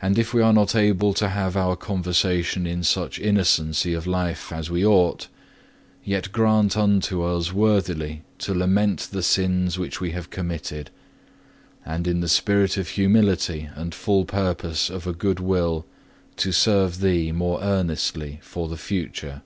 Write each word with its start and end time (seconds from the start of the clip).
And 0.00 0.20
if 0.20 0.32
we 0.32 0.40
are 0.40 0.52
not 0.52 0.76
able 0.76 1.12
to 1.14 1.28
have 1.28 1.56
our 1.56 1.74
conversation 1.74 2.64
in 2.64 2.84
such 2.84 3.18
innocency 3.18 3.92
of 3.92 4.06
life 4.06 4.52
as 4.52 4.70
we 4.70 4.86
ought, 4.86 5.26
yet 6.04 6.30
grant 6.30 6.76
unto 6.76 7.24
us 7.24 7.52
worthily 7.52 8.22
to 8.38 8.54
lament 8.54 9.08
the 9.10 9.20
sins 9.20 9.80
which 9.80 10.00
we 10.00 10.12
have 10.12 10.30
committed, 10.30 10.90
and 11.84 12.06
in 12.06 12.20
the 12.20 12.28
spirit 12.28 12.76
of 12.76 12.90
humility 12.90 13.68
and 13.74 13.96
full 13.96 14.24
purpose 14.26 14.88
of 14.88 15.08
a 15.08 15.12
good 15.12 15.40
will, 15.40 15.86
to 16.36 16.52
serve 16.52 17.00
Thee 17.00 17.32
more 17.32 17.60
earnestly 17.64 18.38
for 18.42 18.68
the 18.68 18.76
future. 18.76 19.42